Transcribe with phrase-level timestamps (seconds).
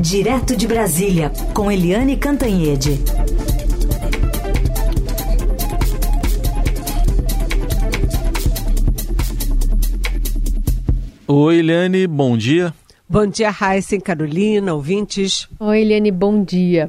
[0.00, 3.00] Direto de Brasília, com Eliane Cantanhede.
[11.26, 12.72] Oi, Eliane, bom dia.
[13.08, 15.48] Bom dia, Raíssa Carolina, ouvintes.
[15.58, 16.88] Oi, Eliane, bom dia.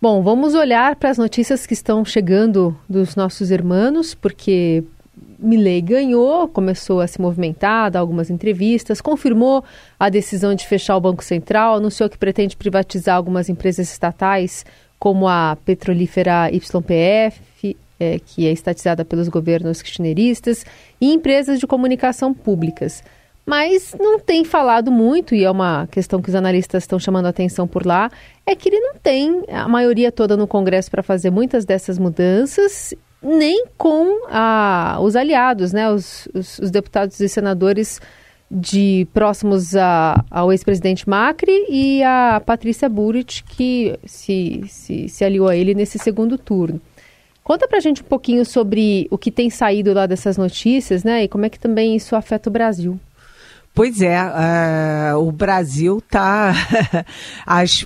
[0.00, 4.82] Bom, vamos olhar para as notícias que estão chegando dos nossos irmãos, porque
[5.40, 9.64] Milley ganhou, começou a se movimentar, dar algumas entrevistas, confirmou
[9.98, 14.64] a decisão de fechar o Banco Central, anunciou que pretende privatizar algumas empresas estatais,
[14.98, 20.64] como a petrolífera YPF, é, que é estatizada pelos governos kirchneristas,
[21.00, 23.02] e empresas de comunicação públicas.
[23.46, 27.30] Mas não tem falado muito, e é uma questão que os analistas estão chamando a
[27.30, 28.10] atenção por lá,
[28.46, 32.94] é que ele não tem a maioria toda no Congresso para fazer muitas dessas mudanças
[33.22, 38.00] nem com a, os aliados, né, os, os, os, deputados e senadores
[38.50, 45.48] de próximos a, ao ex-presidente Macri e a Patrícia Burit, que se, se, se aliou
[45.48, 46.80] a ele nesse segundo turno.
[47.44, 51.28] Conta pra gente um pouquinho sobre o que tem saído lá dessas notícias, né, e
[51.28, 52.98] como é que também isso afeta o Brasil.
[53.72, 56.52] Pois é, uh, o Brasil está.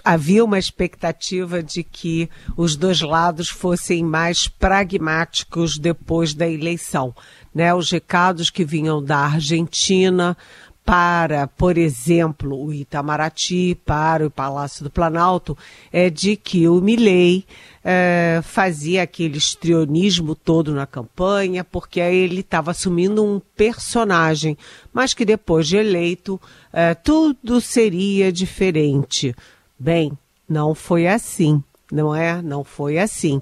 [0.03, 7.15] havia uma expectativa de que os dois lados fossem mais pragmáticos depois da eleição.
[7.55, 7.73] Né?
[7.75, 10.37] Os recados que vinham da Argentina
[10.85, 15.57] para, por exemplo, o Itamaraty, para o Palácio do Planalto,
[15.91, 17.47] é de que o Milley
[17.83, 24.59] é, fazia aquele estrionismo todo na campanha, porque aí ele estava assumindo um personagem,
[24.93, 26.39] mas que depois de eleito
[26.71, 29.35] é, tudo seria diferente.
[29.79, 30.13] Bem,
[30.47, 32.41] não foi assim, não é?
[32.43, 33.41] Não foi assim.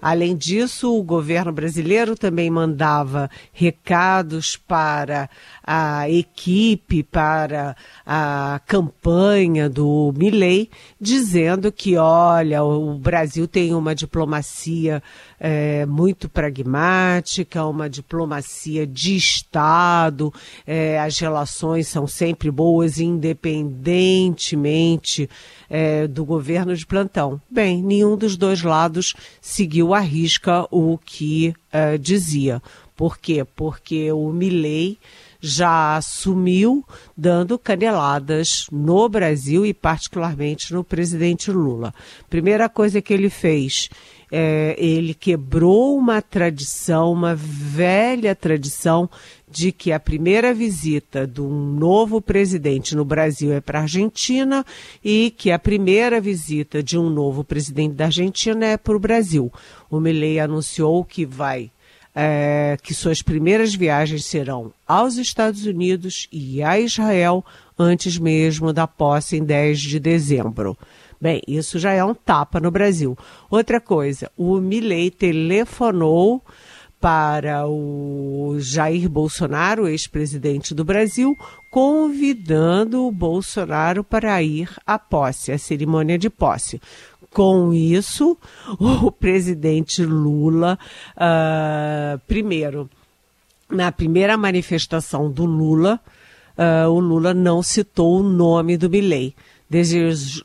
[0.00, 5.30] Além disso, o governo brasileiro também mandava recados para
[5.64, 10.68] a equipe, para a campanha do Milley,
[11.00, 15.00] dizendo que, olha, o Brasil tem uma diplomacia
[15.38, 20.34] é, muito pragmática, uma diplomacia de Estado,
[20.66, 25.30] é, as relações são sempre boas, independentemente
[25.72, 27.40] é, do governo de plantão.
[27.50, 32.60] Bem, nenhum dos dois lados seguiu arrisca o que uh, dizia.
[32.94, 33.42] Por quê?
[33.56, 34.98] Porque o Milley
[35.40, 36.84] já assumiu
[37.16, 41.94] dando caneladas no Brasil e particularmente no presidente Lula.
[42.28, 43.88] Primeira coisa que ele fez,
[44.34, 49.10] é, ele quebrou uma tradição, uma velha tradição
[49.46, 54.64] de que a primeira visita de um novo presidente no Brasil é para a Argentina
[55.04, 59.52] e que a primeira visita de um novo presidente da Argentina é para o Brasil.
[59.90, 61.70] O Milley anunciou que vai
[62.14, 67.44] é, que suas primeiras viagens serão aos Estados Unidos e a Israel
[67.78, 70.76] antes mesmo da posse em 10 de dezembro.
[71.22, 73.16] Bem, isso já é um tapa no Brasil.
[73.48, 76.42] Outra coisa, o Milley telefonou
[77.00, 81.38] para o Jair Bolsonaro, ex-presidente do Brasil,
[81.70, 86.80] convidando o Bolsonaro para ir à posse, à cerimônia de posse.
[87.32, 88.36] Com isso,
[88.80, 90.76] o presidente Lula,
[91.16, 92.90] uh, primeiro,
[93.70, 96.00] na primeira manifestação do Lula,
[96.58, 99.36] uh, o Lula não citou o nome do Milley.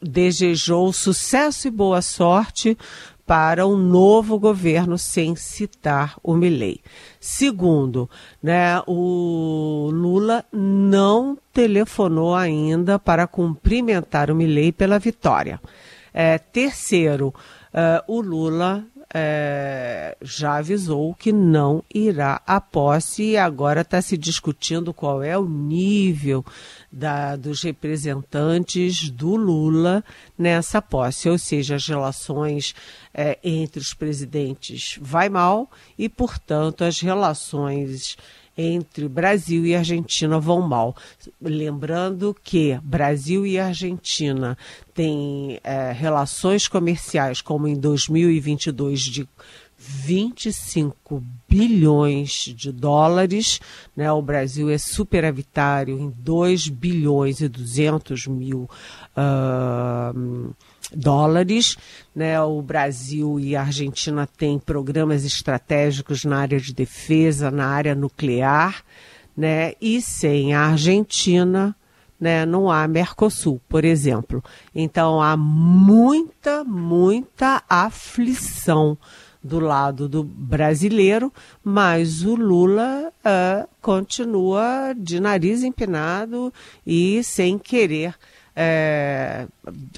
[0.02, 2.78] Desejou, sucesso e boa sorte
[3.26, 6.80] para um novo governo sem citar o Milley.
[7.20, 8.10] Segundo,
[8.42, 15.60] né, o Lula não telefonou ainda para cumprimentar o Milley pela vitória.
[16.14, 23.82] É, terceiro, uh, o Lula é, já avisou que não irá à posse e agora
[23.82, 26.46] está se discutindo qual é o nível
[26.92, 30.04] da, dos representantes do Lula
[30.38, 32.76] nessa posse, ou seja, as relações
[33.14, 38.18] é, entre os presidentes vai mal e, portanto, as relações
[38.58, 40.96] entre Brasil e Argentina vão mal.
[41.40, 44.58] Lembrando que Brasil e Argentina
[44.94, 49.30] têm é, relações comerciais, como em 2022, de
[49.78, 53.60] 25 bilhões de dólares.
[53.96, 54.12] Né?
[54.12, 58.70] O Brasil é superavitário em 2 bilhões e 200 mil
[59.16, 60.56] uh,
[60.94, 61.78] dólares.
[62.16, 62.40] Né?
[62.42, 68.84] O Brasil e a Argentina têm programas estratégicos na área de defesa, na área nuclear,
[69.36, 69.74] né?
[69.82, 71.76] e sem a Argentina.
[72.20, 74.44] Né, não há Mercosul, por exemplo.
[74.74, 78.98] Então há muita, muita aflição
[79.44, 81.32] do lado do brasileiro,
[81.64, 86.52] mas o Lula uh, continua de nariz empinado
[86.86, 88.16] e sem querer
[88.60, 89.46] é,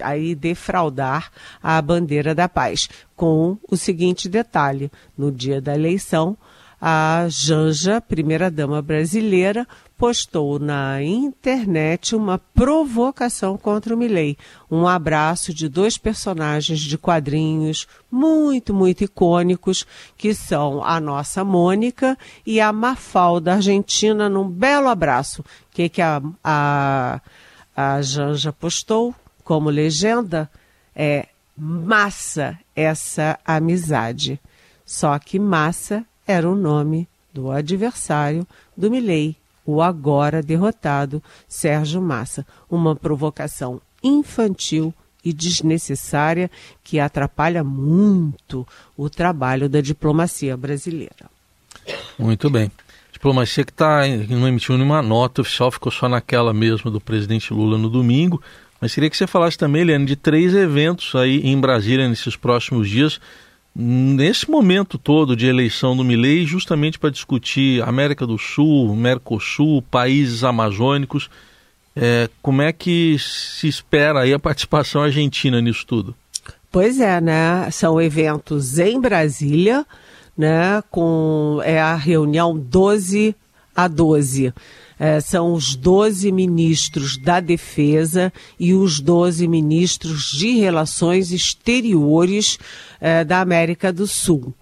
[0.02, 1.32] aí defraudar
[1.64, 2.90] a bandeira da paz.
[3.16, 6.38] Com o seguinte detalhe: no dia da eleição,
[6.82, 9.66] a Janja, primeira-dama brasileira,
[9.98, 14.38] postou na internet uma provocação contra o Milley.
[14.72, 19.86] Um abraço de dois personagens de quadrinhos muito, muito icônicos,
[20.18, 25.42] que são a nossa Mônica e a Mafalda Argentina, num belo abraço.
[25.42, 27.20] O que, que a, a,
[27.82, 30.52] a Janja postou como legenda?
[30.94, 34.38] É massa essa amizade.
[34.86, 38.46] Só que massa era o nome do adversário
[38.76, 39.34] do Milley,
[39.66, 42.46] o agora derrotado Sérgio Massa.
[42.70, 44.94] Uma provocação infantil
[45.24, 46.52] e desnecessária
[46.84, 48.68] que atrapalha muito
[48.98, 51.32] o trabalho da diplomacia brasileira.
[52.18, 52.70] Muito bem.
[53.20, 57.78] Diplomacia que tá, não emitiu nenhuma nota oficial, ficou só naquela mesmo do presidente Lula
[57.78, 58.42] no domingo.
[58.80, 62.90] Mas queria que você falasse também, Eliane, de três eventos aí em Brasília nesses próximos
[62.90, 63.20] dias
[63.76, 70.44] nesse momento todo de eleição do Milei, justamente para discutir América do Sul, Mercosul, países
[70.44, 71.30] amazônicos,
[71.96, 76.16] é, como é que se espera aí a participação argentina nisso tudo?
[76.72, 77.70] Pois é, né?
[77.72, 79.86] São eventos em Brasília,
[80.40, 80.82] né?
[80.90, 83.36] Com é a reunião 12
[83.76, 84.54] a 12.
[84.98, 92.58] É, são os 12 ministros da Defesa e os 12 ministros de Relações Exteriores
[93.02, 94.54] é, da América do Sul.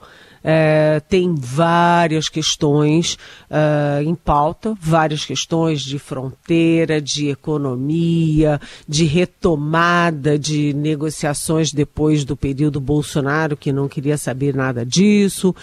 [0.50, 3.18] É, tem várias questões
[3.50, 8.58] é, em pauta, várias questões de fronteira, de economia,
[8.88, 15.54] de retomada de negociações depois do período Bolsonaro, que não queria saber nada disso.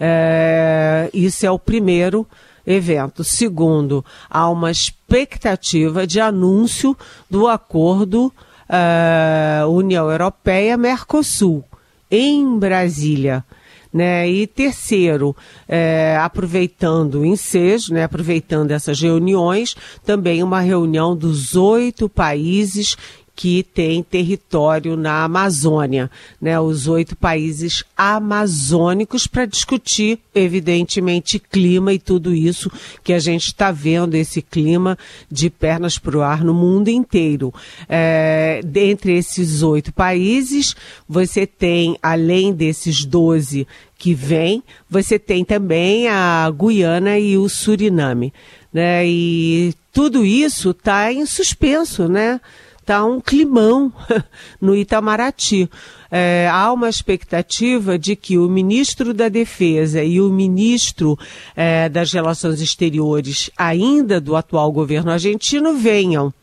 [0.00, 2.26] É, isso é o primeiro
[2.66, 3.22] evento.
[3.22, 6.96] Segundo, há uma expectativa de anúncio
[7.30, 8.26] do acordo
[8.68, 11.64] uh, União Europeia-Mercosul
[12.10, 13.44] em Brasília.
[13.92, 14.26] Né?
[14.30, 15.36] E terceiro,
[15.68, 22.96] é, aproveitando o ensejo, né, aproveitando essas reuniões, também uma reunião dos oito países
[23.34, 31.98] que tem território na Amazônia, né, os oito países amazônicos, para discutir, evidentemente, clima e
[31.98, 32.70] tudo isso
[33.02, 34.98] que a gente está vendo, esse clima
[35.30, 37.52] de pernas para o ar no mundo inteiro.
[37.88, 40.76] É, dentre esses oito países,
[41.08, 48.32] você tem, além desses doze que vem, você tem também a Guiana e o Suriname.
[48.72, 52.40] Né, e tudo isso está em suspenso, né?
[52.82, 53.92] Está um climão
[54.60, 55.70] no Itamaraty.
[56.10, 61.18] É, há uma expectativa de que o ministro da Defesa e o ministro
[61.56, 66.34] é, das Relações Exteriores, ainda do atual governo argentino, venham.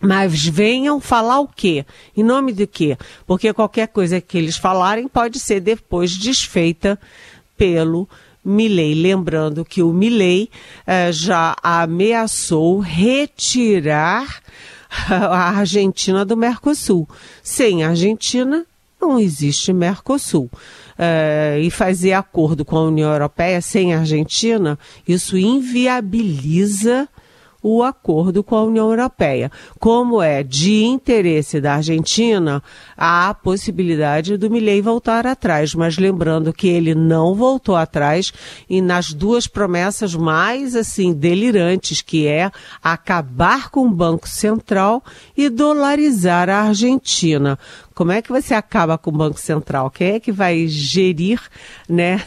[0.00, 1.86] Mas venham falar o quê?
[2.16, 2.96] Em nome de quê?
[3.26, 6.98] Porque qualquer coisa que eles falarem pode ser depois desfeita
[7.56, 8.08] pelo
[8.44, 8.94] Milley.
[8.94, 10.50] Lembrando que o Milley
[10.84, 14.42] eh, já ameaçou retirar
[15.08, 17.08] a Argentina do Mercosul.
[17.42, 18.64] Sem Argentina,
[19.00, 20.50] não existe Mercosul.
[20.98, 24.78] É, e fazer acordo com a União Europeia sem a Argentina,
[25.08, 27.08] isso inviabiliza
[27.62, 29.50] o acordo com a União Europeia.
[29.78, 32.62] Como é de interesse da Argentina,
[32.96, 38.32] há a possibilidade do Milei voltar atrás, mas lembrando que ele não voltou atrás
[38.68, 42.50] e nas duas promessas mais assim delirantes, que é
[42.82, 45.02] acabar com o Banco Central
[45.36, 47.58] e dolarizar a Argentina.
[47.94, 49.90] Como é que você acaba com o Banco Central?
[49.90, 51.40] Quem é que vai gerir
[51.88, 52.20] né,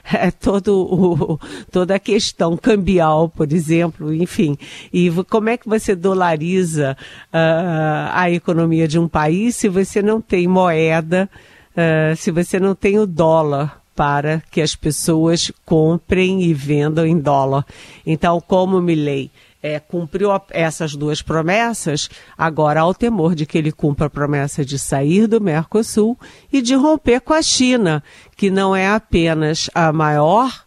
[0.40, 4.56] todo o, toda a questão cambial, por exemplo, enfim?
[4.92, 6.96] E como é que você dolariza
[7.32, 11.28] uh, a economia de um país se você não tem moeda,
[11.72, 13.82] uh, se você não tem o dólar?
[13.96, 17.64] para que as pessoas comprem e vendam em dólar.
[18.06, 19.30] Então, como Milley
[19.66, 22.08] é, cumpriu essas duas promessas,
[22.38, 26.16] agora há o temor de que ele cumpra a promessa de sair do Mercosul
[26.52, 28.02] e de romper com a China,
[28.36, 30.65] que não é apenas a maior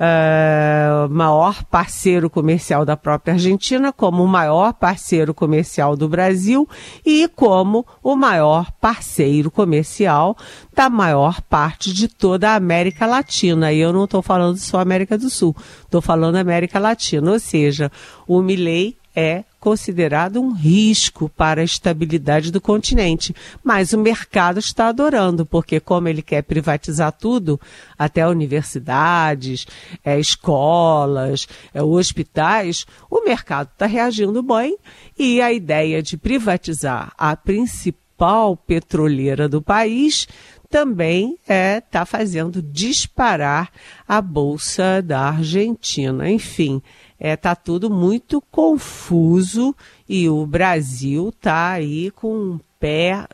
[0.00, 6.66] uh, maior parceiro comercial da própria Argentina, como o maior parceiro comercial do Brasil
[7.04, 10.36] e como o maior parceiro comercial
[10.74, 13.72] da maior parte de toda a América Latina.
[13.72, 17.30] E eu não estou falando só América do Sul, estou falando América Latina.
[17.30, 17.92] Ou seja,
[18.26, 23.34] o Milley é considerado um risco para a estabilidade do continente.
[23.62, 27.60] Mas o mercado está adorando, porque como ele quer privatizar tudo,
[27.98, 29.66] até universidades,
[30.04, 34.76] é, escolas, é, hospitais, o mercado está reagindo bem
[35.18, 40.26] e a ideia de privatizar a principal petroleira do país
[40.70, 43.70] também está é, tá fazendo disparar
[44.06, 46.30] a Bolsa da Argentina.
[46.30, 46.80] Enfim,
[47.20, 49.76] está é, tá tudo muito confuso
[50.08, 53.26] e o Brasil está aí com um pé,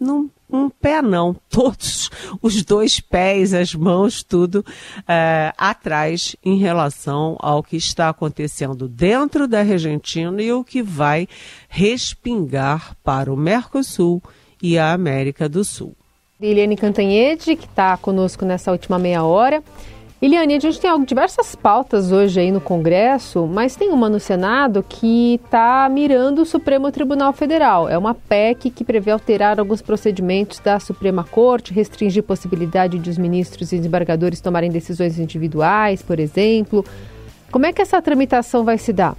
[0.00, 4.64] não, um pé não, todos os dois pés, as mãos, tudo
[5.06, 11.28] é, atrás em relação ao que está acontecendo dentro da Argentina e o que vai
[11.68, 14.22] respingar para o Mercosul
[14.62, 15.94] e a América do Sul.
[16.40, 19.62] Eliane Cantanhede, que está conosco nessa última meia hora.
[20.20, 24.82] Eliane, a gente tem diversas pautas hoje aí no Congresso, mas tem uma no Senado
[24.82, 27.86] que está mirando o Supremo Tribunal Federal.
[27.86, 33.18] É uma PEC que prevê alterar alguns procedimentos da Suprema Corte, restringir possibilidade de os
[33.18, 36.82] ministros e desembargadores tomarem decisões individuais, por exemplo.
[37.50, 39.14] Como é que essa tramitação vai se dar?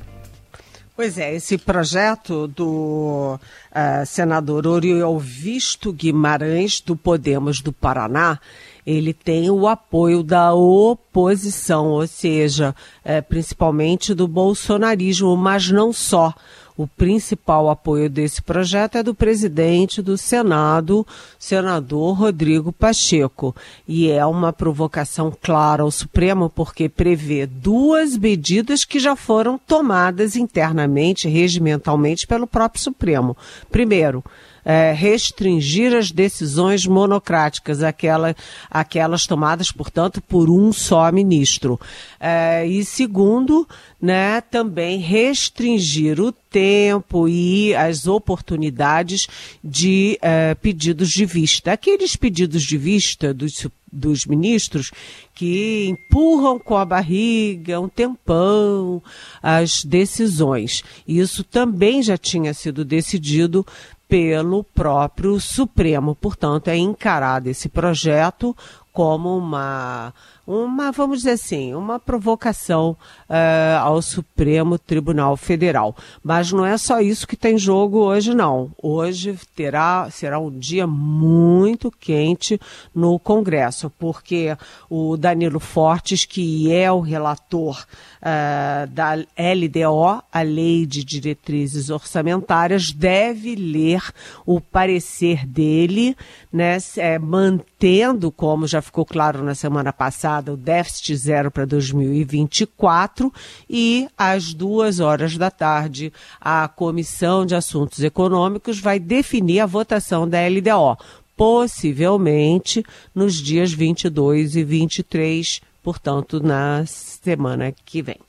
[0.96, 8.40] Pois é, esse projeto do uh, senador Oriol Visto Guimarães, do Podemos do Paraná,
[8.88, 16.34] ele tem o apoio da oposição, ou seja, é, principalmente do bolsonarismo, mas não só.
[16.78, 21.06] O principal apoio desse projeto é do presidente do Senado,
[21.38, 23.54] senador Rodrigo Pacheco.
[23.86, 30.38] E é uma provocação clara ao Supremo, porque prevê duas medidas que já foram tomadas
[30.38, 33.36] internamente, regimentalmente, pelo próprio Supremo.
[33.70, 34.24] Primeiro,
[34.70, 38.36] é, restringir as decisões monocráticas, aquela,
[38.70, 41.80] aquelas tomadas, portanto, por um só ministro.
[42.20, 43.66] É, e segundo,
[44.02, 49.28] né, também restringir o tempo e as oportunidades
[49.64, 51.72] de é, pedidos de vista.
[51.72, 54.92] Aqueles pedidos de vista dos, dos ministros
[55.34, 59.02] que empurram com a barriga um tempão
[59.42, 60.84] as decisões.
[61.08, 63.66] Isso também já tinha sido decidido
[64.08, 66.16] pelo próprio Supremo.
[66.16, 68.56] Portanto, é encarado esse projeto
[68.92, 70.14] como uma
[70.48, 72.96] uma, vamos dizer assim, uma provocação
[73.30, 75.94] uh, ao Supremo Tribunal Federal.
[76.24, 78.72] Mas não é só isso que tem jogo hoje, não.
[78.82, 82.60] Hoje terá, será um dia muito quente
[82.96, 84.56] no Congresso, porque
[84.90, 87.86] o Danilo Fortes, que é o relator
[88.22, 94.02] uh, da LDO, a Lei de Diretrizes Orçamentárias, deve ler
[94.46, 96.16] o parecer dele,
[96.54, 103.34] né, é, mantendo, como já ficou claro na semana passada, o déficit zero para 2024
[103.70, 110.28] e às duas horas da tarde a Comissão de Assuntos Econômicos vai definir a votação
[110.28, 110.98] da LDO,
[111.36, 118.20] possivelmente nos dias 22 e 23, portanto na semana que vem.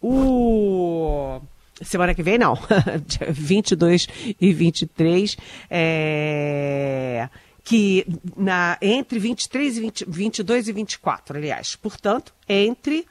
[0.00, 1.40] O
[1.82, 2.56] Semana que vem, não.
[3.30, 4.08] 22
[4.40, 5.36] e 23.
[5.70, 7.28] É
[7.66, 8.06] que
[8.36, 11.74] na, entre 23 e 20, 22 e 24, aliás.
[11.74, 13.04] Portanto, entre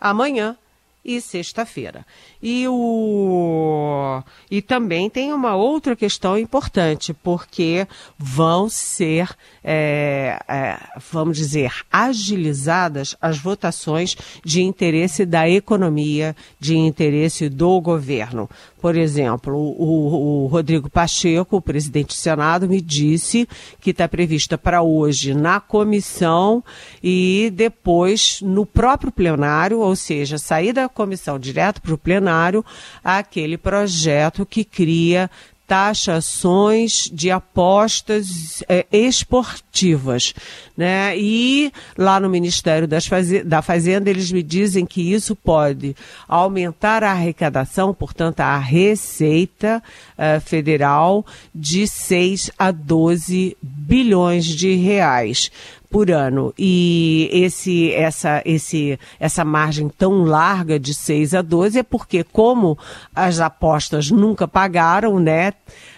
[0.00, 0.58] amanhã
[1.04, 2.04] e sexta-feira.
[2.42, 4.22] E, o...
[4.50, 7.86] e também tem uma outra questão importante, porque
[8.18, 9.30] vão ser,
[9.62, 10.78] é, é,
[11.10, 18.48] vamos dizer, agilizadas as votações de interesse da economia, de interesse do governo.
[18.80, 23.46] Por exemplo, o, o Rodrigo Pacheco, o presidente do Senado, me disse
[23.78, 26.64] que está prevista para hoje na comissão
[27.02, 32.64] e depois no próprio plenário, ou seja, sair da comissão direto para o plenário,
[33.04, 35.30] aquele projeto que cria
[35.70, 40.34] taxações de apostas é, esportivas.
[40.76, 41.16] Né?
[41.16, 45.94] E lá no Ministério da Fazenda, eles me dizem que isso pode
[46.26, 49.80] aumentar a arrecadação, portanto, a receita
[50.18, 51.24] uh, federal
[51.54, 55.52] de 6 a 12 bilhões de reais
[55.90, 56.54] por ano.
[56.56, 62.78] E esse, essa, esse, essa margem tão larga de 6 a 12 é porque, como
[63.14, 65.52] as apostas nunca pagaram, né?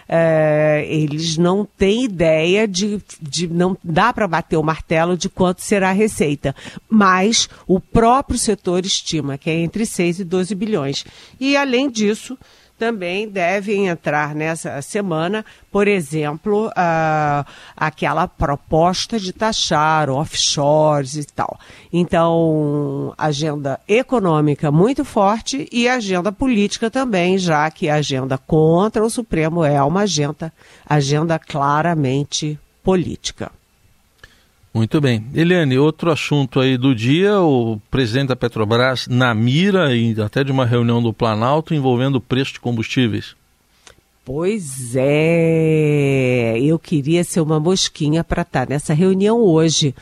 [0.09, 5.61] É, eles não têm ideia de, de não dá para bater o martelo de quanto
[5.61, 6.53] será a receita,
[6.89, 11.05] mas o próprio setor estima que é entre 6 e 12 bilhões.
[11.39, 12.37] E além disso,
[12.77, 21.59] também devem entrar nessa semana, por exemplo, uh, aquela proposta de taxar offshores e tal.
[21.91, 29.09] Então, agenda econômica muito forte e agenda política também, já que a agenda contra o
[29.09, 30.51] Supremo é uma agenda,
[30.87, 33.51] agenda claramente política.
[34.73, 35.23] Muito bem.
[35.35, 40.51] Eliane, outro assunto aí do dia, o presidente da Petrobras na mira e até de
[40.51, 43.35] uma reunião do Planalto envolvendo o preço de combustíveis.
[44.25, 49.93] Pois é, eu queria ser uma mosquinha para estar nessa reunião hoje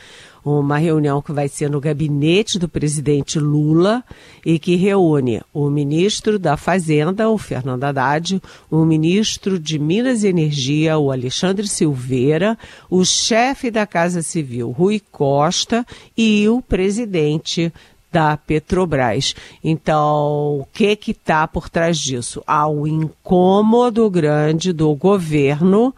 [0.44, 4.02] uma reunião que vai ser no gabinete do presidente Lula
[4.44, 10.28] e que reúne o ministro da Fazenda, o Fernando Haddad, o ministro de Minas e
[10.28, 12.58] Energia, o Alexandre Silveira,
[12.90, 17.72] o chefe da Casa Civil, Rui Costa, e o presidente
[18.10, 19.34] da Petrobras.
[19.64, 22.42] Então, o que que está por trás disso?
[22.46, 25.94] Há um incômodo grande do governo,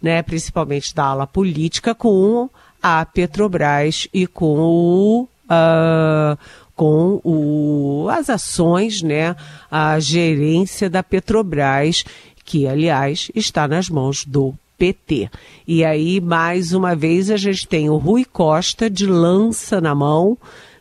[0.00, 2.48] né, principalmente da ala política, com
[2.82, 5.28] a Petrobras e com o.
[5.44, 6.38] Uh,
[6.74, 9.34] com o, as ações, né,
[9.68, 12.04] a gerência da Petrobras,
[12.44, 15.28] que, aliás, está nas mãos do PT.
[15.66, 20.38] E aí, mais uma vez, a gente tem o Rui Costa de lança na mão,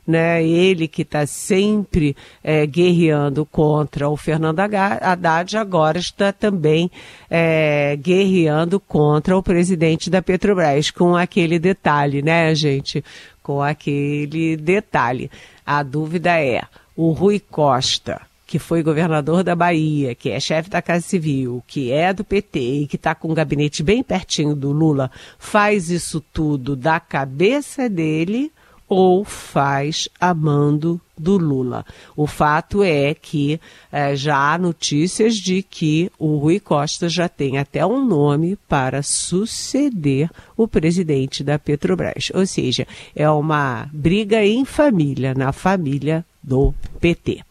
[0.08, 0.44] né?
[0.44, 6.90] Ele que está sempre é, guerreando contra o Fernando Haddad, agora está também
[7.30, 13.04] é, guerreando contra o presidente da Petrobras, com aquele detalhe, né, gente?
[13.44, 15.30] Com aquele detalhe.
[15.66, 16.64] A dúvida é:
[16.96, 21.92] o Rui Costa que foi governador da Bahia, que é chefe da Casa Civil, que
[21.92, 26.22] é do PT e que está com um gabinete bem pertinho do Lula, faz isso
[26.32, 28.50] tudo da cabeça dele
[28.88, 31.86] ou faz a mando do Lula.
[32.16, 33.60] O fato é que
[33.92, 39.02] é, já há notícias de que o Rui Costa já tem até um nome para
[39.02, 42.32] suceder o presidente da Petrobras.
[42.34, 47.42] Ou seja, é uma briga em família, na família do PT.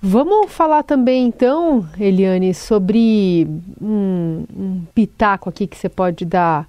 [0.00, 3.48] Vamos falar também então, Eliane, sobre
[3.80, 6.68] um, um pitaco aqui que você pode dar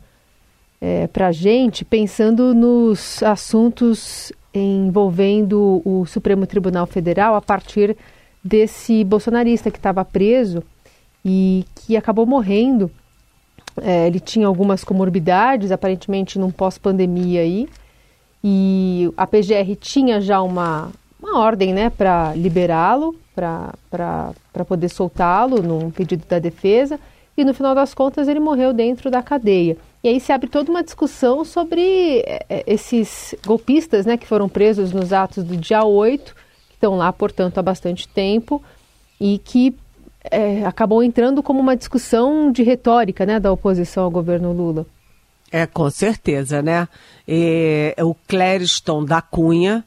[0.82, 7.96] é, para a gente, pensando nos assuntos envolvendo o Supremo Tribunal Federal a partir
[8.44, 10.64] desse bolsonarista que estava preso
[11.24, 12.90] e que acabou morrendo.
[13.82, 17.68] É, ele tinha algumas comorbidades, aparentemente num pós-pandemia aí,
[18.44, 25.92] e a PGR tinha já uma, uma ordem né, para liberá-lo, para poder soltá-lo num
[25.92, 27.00] pedido da defesa,
[27.38, 29.78] e no final das contas ele morreu dentro da cadeia.
[30.04, 34.92] E aí se abre toda uma discussão sobre é, esses golpistas né, que foram presos
[34.92, 36.34] nos atos do dia 8,
[36.70, 38.64] que estão lá, portanto, há bastante tempo,
[39.20, 39.76] e que
[40.32, 44.86] é, acabou entrando como uma discussão de retórica né, da oposição ao governo Lula.
[45.52, 46.88] É, com certeza, né?
[47.28, 49.84] E, o Clériston da Cunha,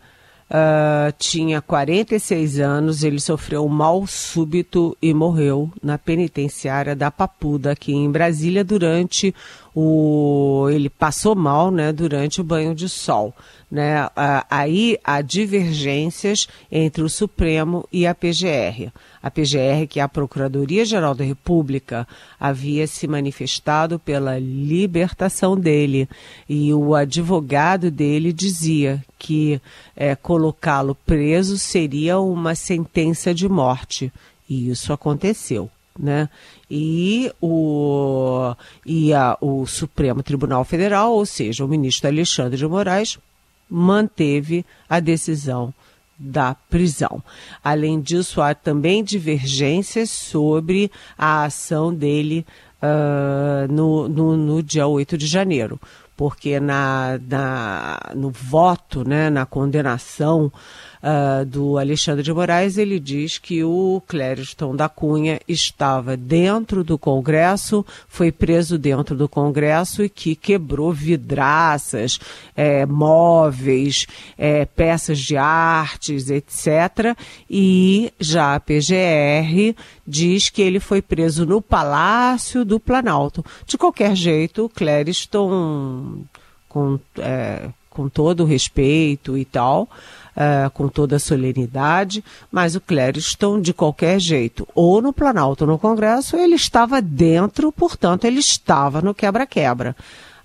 [0.53, 7.73] Uh, tinha 46 anos, ele sofreu um mal súbito e morreu na penitenciária da Papuda,
[7.73, 9.35] aqui em Brasília, durante
[9.75, 10.69] o.
[10.71, 13.35] Ele passou mal né, durante o banho de sol.
[13.73, 14.07] Né?
[14.51, 18.93] Aí há divergências entre o Supremo e a PGR.
[19.23, 22.07] A PGR, que é a Procuradoria-Geral da República,
[22.39, 26.07] havia se manifestado pela libertação dele
[26.47, 29.59] e o advogado dele dizia que
[29.97, 34.13] é, colocá-lo preso seria uma sentença de morte.
[34.47, 35.71] E isso aconteceu.
[35.99, 36.29] Né?
[36.71, 38.55] E, o,
[38.87, 43.19] e a, o Supremo Tribunal Federal, ou seja, o ministro Alexandre de Moraes,
[43.69, 45.73] manteve a decisão
[46.19, 47.23] da prisão.
[47.65, 52.47] Além disso, há também divergências sobre a ação dele
[52.83, 55.81] uh, no, no, no, dia 8 de janeiro,
[56.17, 60.53] porque na, na, no voto, né, na condenação
[61.03, 66.97] uh, do Alexandre de Moraes, ele diz que o Clériston da Cunha estava dentro do
[66.97, 72.19] Congresso, foi preso dentro do Congresso e que quebrou vidraças,
[72.57, 74.07] é, móveis,
[74.39, 77.17] é, peças de artes, etc.
[77.51, 79.75] E já a PGR
[80.07, 83.45] diz que ele foi preso no Palácio do Planalto.
[83.67, 86.25] De qualquer jeito, o Clériston,
[86.69, 89.89] com, é, com todo o respeito e tal,
[90.37, 95.71] uh, com toda a solenidade, mas o Clériston, de qualquer jeito, ou no Planalto ou
[95.71, 99.97] no Congresso, ele estava dentro, portanto, ele estava no quebra-quebra.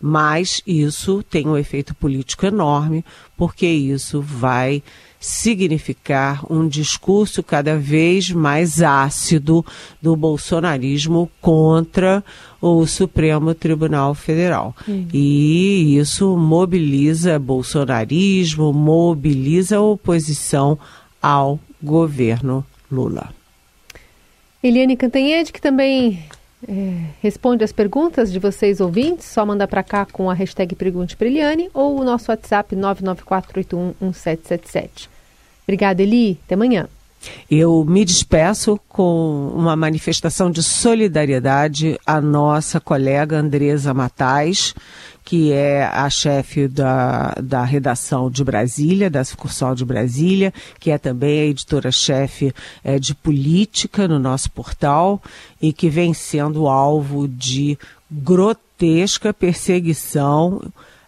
[0.02, 3.04] Mas isso tem um efeito político enorme,
[3.36, 4.84] porque isso vai
[5.20, 9.66] significar um discurso cada vez mais ácido
[10.02, 12.24] do bolsonarismo contra
[12.62, 14.76] o Supremo Tribunal Federal.
[14.88, 15.08] Uhum.
[15.12, 20.78] E isso mobiliza bolsonarismo, mobiliza a oposição
[21.22, 23.34] ao governo Lula.
[24.62, 26.24] Eliane Cantanhede, que também
[26.65, 31.15] é, responde as perguntas de vocês ouvintes, só manda para cá com a hashtag Pergunte
[31.15, 31.28] para
[31.74, 35.08] ou o nosso WhatsApp 994811777.
[35.63, 36.39] Obrigada, Eli.
[36.46, 36.89] Até amanhã.
[37.49, 44.73] Eu me despeço com uma manifestação de solidariedade à nossa colega Andresa Matais,
[45.23, 50.97] que é a chefe da, da redação de Brasília, da sucursal de Brasília, que é
[50.97, 52.53] também a editora-chefe
[52.84, 55.21] é, de política no nosso portal
[55.62, 57.77] e que vem sendo alvo de
[58.10, 60.62] grotesca perseguição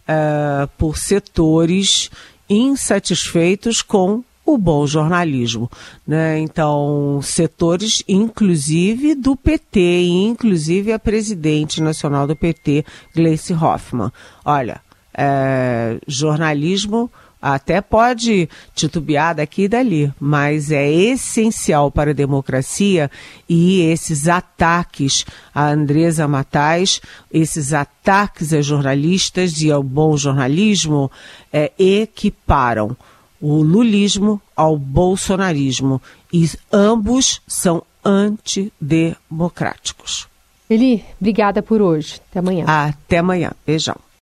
[0.05, 2.09] é, por setores
[2.49, 5.69] insatisfeitos com o bom jornalismo.
[6.07, 6.39] Né?
[6.39, 12.85] Então, setores, inclusive do PT, inclusive a presidente nacional do PT,
[13.15, 14.11] Gleice Hoffmann.
[14.43, 14.81] Olha,
[15.13, 23.09] é, jornalismo até pode titubear daqui e dali, mas é essencial para a democracia
[23.47, 26.99] e esses ataques a Andresa Matais,
[27.31, 31.09] esses ataques a jornalistas e ao bom jornalismo
[31.51, 32.95] é, equiparam
[33.41, 40.27] o lulismo ao bolsonarismo e ambos são antidemocráticos.
[40.69, 42.21] Eli, obrigada por hoje.
[42.29, 42.65] Até amanhã.
[42.67, 43.51] Até amanhã.
[43.65, 43.95] Beijão.